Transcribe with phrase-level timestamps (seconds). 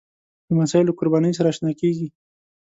[0.49, 2.07] لمسی له قربانۍ سره اشنا کېږي.